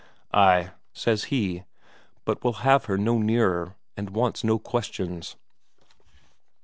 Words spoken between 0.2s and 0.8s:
"Ay,"